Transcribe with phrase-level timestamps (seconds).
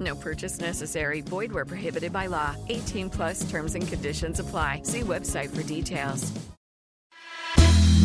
[0.00, 1.20] No purchase necessary.
[1.20, 2.56] Void where prohibited by law.
[2.68, 4.82] 18 plus terms and conditions apply.
[4.84, 6.32] See website for details.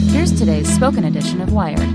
[0.07, 1.89] Here's today's spoken edition of Wired.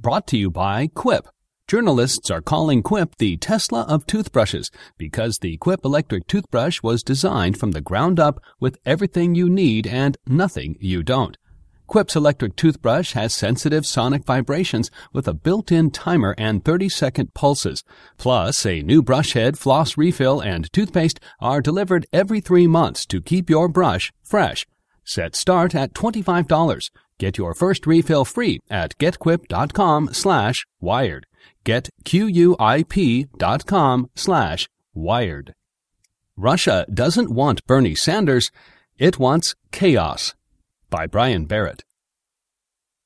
[0.00, 1.26] Brought to you by Quip.
[1.68, 7.58] Journalists are calling Quip the Tesla of toothbrushes because the Quip electric toothbrush was designed
[7.58, 11.36] from the ground up with everything you need and nothing you don't.
[11.86, 17.84] Quip's electric toothbrush has sensitive sonic vibrations with a built-in timer and 30-second pulses.
[18.18, 23.22] Plus, a new brush head, floss refill, and toothpaste are delivered every three months to
[23.22, 24.66] keep your brush fresh.
[25.04, 26.90] Set start at $25.
[27.18, 31.26] Get your first refill free at getquip.com slash wired.
[31.64, 35.54] Getquip.com slash wired.
[36.36, 38.50] Russia doesn't want Bernie Sanders,
[38.98, 40.34] it wants chaos.
[40.88, 41.82] By Brian Barrett.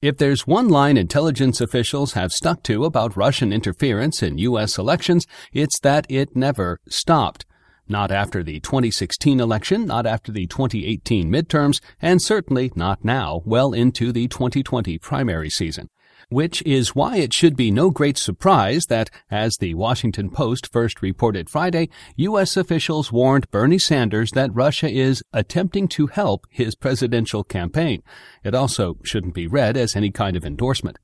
[0.03, 4.79] If there's one line intelligence officials have stuck to about Russian interference in U.S.
[4.79, 7.45] elections, it's that it never stopped.
[7.89, 13.73] Not after the 2016 election, not after the 2018 midterms, and certainly not now, well
[13.73, 15.89] into the 2020 primary season.
[16.31, 21.03] Which is why it should be no great surprise that, as the Washington Post first
[21.03, 22.57] reported Friday, U.S.
[22.57, 28.05] officials warned Bernie Sanders that Russia is attempting to help his presidential campaign.
[28.45, 30.99] It also shouldn't be read as any kind of endorsement.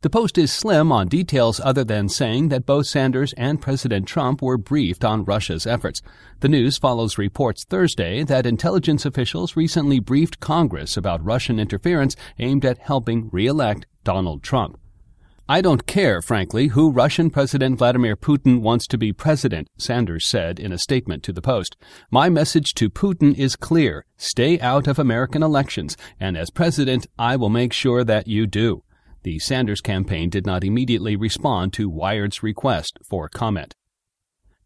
[0.00, 4.40] The Post is slim on details other than saying that both Sanders and President Trump
[4.40, 6.00] were briefed on Russia's efforts.
[6.40, 12.64] The news follows reports Thursday that intelligence officials recently briefed Congress about Russian interference aimed
[12.64, 14.78] at helping re-elect Donald Trump.
[15.46, 20.58] I don't care, frankly, who Russian President Vladimir Putin wants to be president, Sanders said
[20.58, 21.76] in a statement to the Post.
[22.10, 24.06] My message to Putin is clear.
[24.16, 28.84] Stay out of American elections, and as president, I will make sure that you do.
[29.22, 33.74] The Sanders campaign did not immediately respond to Wired's request for comment.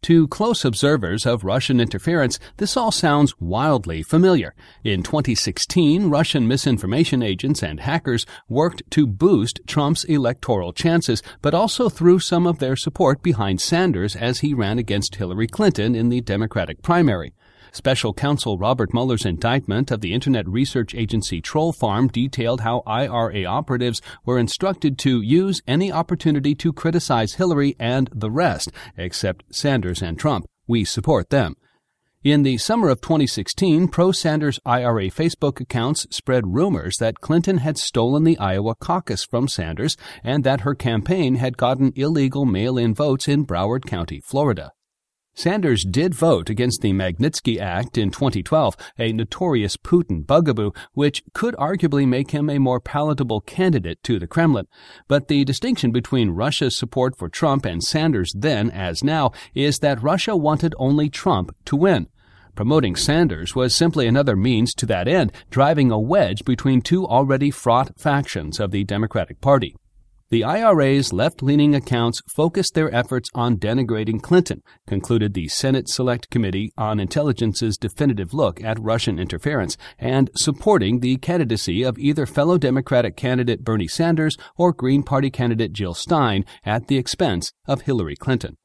[0.03, 4.55] To close observers of Russian interference, this all sounds wildly familiar.
[4.83, 11.89] In 2016, Russian misinformation agents and hackers worked to boost Trump's electoral chances, but also
[11.89, 16.21] threw some of their support behind Sanders as he ran against Hillary Clinton in the
[16.21, 17.33] Democratic primary.
[17.71, 23.45] Special counsel Robert Mueller's indictment of the internet research agency Troll Farm detailed how IRA
[23.45, 30.01] operatives were instructed to use any opportunity to criticize Hillary and the rest, except Sanders
[30.01, 30.45] and Trump.
[30.67, 31.55] We support them.
[32.21, 37.77] In the summer of 2016, pro Sanders IRA Facebook accounts spread rumors that Clinton had
[37.77, 42.93] stolen the Iowa caucus from Sanders and that her campaign had gotten illegal mail in
[42.93, 44.73] votes in Broward County, Florida.
[45.35, 51.55] Sanders did vote against the Magnitsky Act in 2012, a notorious Putin bugaboo, which could
[51.55, 54.67] arguably make him a more palatable candidate to the Kremlin.
[55.07, 60.03] But the distinction between Russia's support for Trump and Sanders then as now is that
[60.03, 62.07] Russia wanted only Trump to win.
[62.55, 67.49] Promoting Sanders was simply another means to that end, driving a wedge between two already
[67.49, 69.73] fraught factions of the Democratic Party.
[70.31, 76.29] The IRA's left leaning accounts focused their efforts on denigrating Clinton, concluded the Senate Select
[76.29, 82.59] Committee on Intelligence's definitive look at Russian interference, and supporting the candidacy of either fellow
[82.59, 88.15] Democratic candidate Bernie Sanders or Green Party candidate Jill Stein at the expense of Hillary
[88.15, 88.55] Clinton.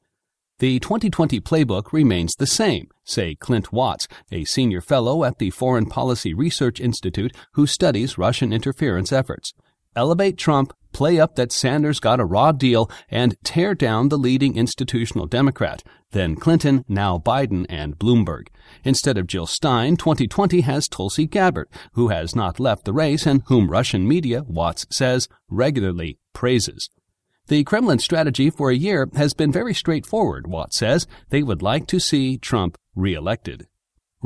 [0.59, 5.87] The 2020 playbook remains the same, say Clint Watts, a senior fellow at the Foreign
[5.87, 9.51] Policy Research Institute who studies Russian interference efforts.
[9.95, 14.55] Elevate Trump, play up that Sanders got a raw deal, and tear down the leading
[14.55, 18.47] institutional Democrat, then Clinton, now Biden, and Bloomberg.
[18.83, 23.43] Instead of Jill Stein, 2020 has Tulsi Gabbard, who has not left the race and
[23.47, 26.89] whom Russian media, Watts says, regularly praises.
[27.47, 31.05] The Kremlin strategy for a year has been very straightforward, Watts says.
[31.29, 33.67] They would like to see Trump reelected.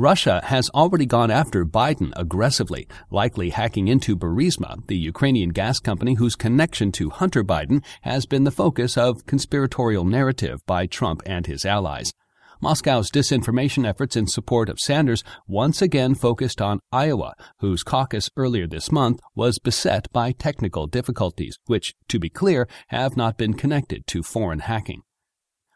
[0.00, 6.14] Russia has already gone after Biden aggressively, likely hacking into Burisma, the Ukrainian gas company
[6.14, 11.46] whose connection to Hunter Biden has been the focus of conspiratorial narrative by Trump and
[11.46, 12.14] his allies.
[12.62, 18.66] Moscow's disinformation efforts in support of Sanders once again focused on Iowa, whose caucus earlier
[18.66, 24.06] this month was beset by technical difficulties, which, to be clear, have not been connected
[24.06, 25.02] to foreign hacking.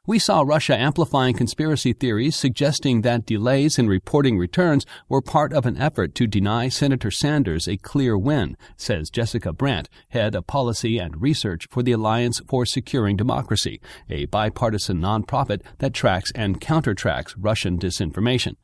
[0.07, 5.65] We saw Russia amplifying conspiracy theories suggesting that delays in reporting returns were part of
[5.65, 10.99] an effort to deny Senator Sanders a clear win, says Jessica Brandt, head of policy
[10.99, 13.81] and research for the Alliance for Securing Democracy,
[14.11, 18.57] a bipartisan nonprofit that tracks and countertracks Russian disinformation.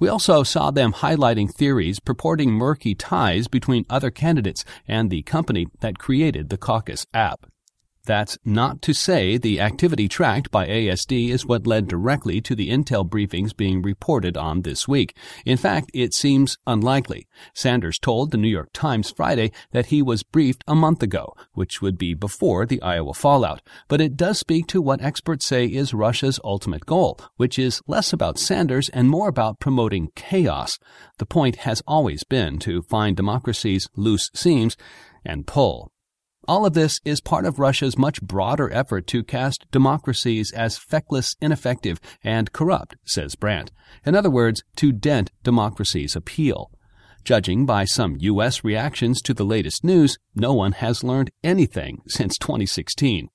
[0.00, 5.68] We also saw them highlighting theories purporting murky ties between other candidates and the company
[5.78, 7.46] that created the caucus app.
[8.06, 12.70] That's not to say the activity tracked by ASD is what led directly to the
[12.70, 15.14] intel briefings being reported on this week.
[15.44, 17.26] In fact, it seems unlikely.
[17.52, 21.82] Sanders told the New York Times Friday that he was briefed a month ago, which
[21.82, 23.60] would be before the Iowa fallout.
[23.86, 28.14] But it does speak to what experts say is Russia's ultimate goal, which is less
[28.14, 30.78] about Sanders and more about promoting chaos.
[31.18, 34.76] The point has always been to find democracy's loose seams
[35.22, 35.92] and pull.
[36.50, 41.36] All of this is part of Russia's much broader effort to cast democracies as feckless,
[41.40, 43.70] ineffective, and corrupt, says Brandt.
[44.04, 46.72] In other words, to dent democracy's appeal.
[47.22, 48.64] Judging by some U.S.
[48.64, 53.28] reactions to the latest news, no one has learned anything since 2016.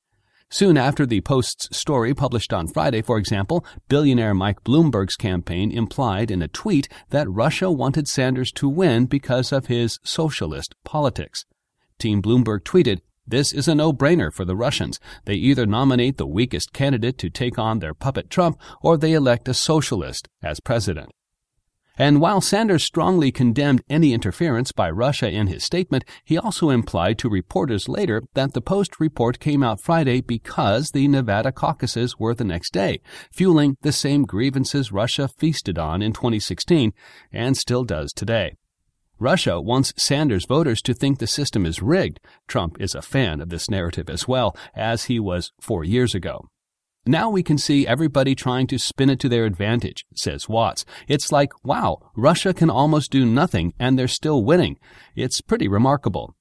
[0.49, 6.29] Soon after the Post's story published on Friday, for example, billionaire Mike Bloomberg's campaign implied
[6.29, 11.45] in a tweet that Russia wanted Sanders to win because of his socialist politics.
[11.99, 14.99] Team Bloomberg tweeted, this is a no-brainer for the Russians.
[15.25, 19.47] They either nominate the weakest candidate to take on their puppet Trump, or they elect
[19.47, 21.09] a socialist as president.
[21.97, 27.17] And while Sanders strongly condemned any interference by Russia in his statement, he also implied
[27.19, 32.35] to reporters later that the Post report came out Friday because the Nevada caucuses were
[32.35, 32.99] the next day,
[33.31, 36.93] fueling the same grievances Russia feasted on in 2016
[37.31, 38.55] and still does today.
[39.19, 42.19] Russia wants Sanders voters to think the system is rigged.
[42.47, 46.49] Trump is a fan of this narrative as well, as he was four years ago.
[47.07, 50.85] Now we can see everybody trying to spin it to their advantage, says Watts.
[51.07, 54.79] It's like, wow, Russia can almost do nothing and they're still winning.
[55.15, 56.35] It's pretty remarkable.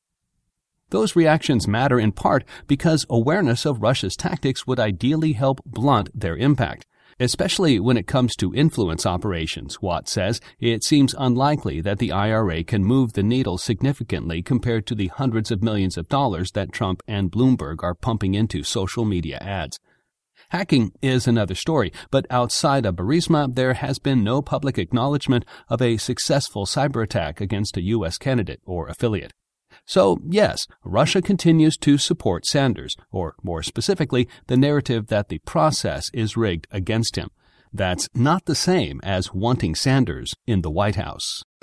[0.89, 6.37] Those reactions matter in part because awareness of Russia's tactics would ideally help blunt their
[6.37, 6.87] impact.
[7.21, 12.65] Especially when it comes to influence operations, Watts says, it seems unlikely that the IRA
[12.65, 17.03] can move the needle significantly compared to the hundreds of millions of dollars that Trump
[17.07, 19.79] and Bloomberg are pumping into social media ads.
[20.51, 25.81] Hacking is another story, but outside of Burisma, there has been no public acknowledgement of
[25.81, 28.19] a successful cyber attack against a U.S.
[28.19, 29.33] candidate or affiliate.
[29.87, 36.11] So, yes, Russia continues to support Sanders, or more specifically, the narrative that the process
[36.15, 37.31] is rigged against him.
[37.73, 41.43] That's not the same as wanting Sanders in the White House.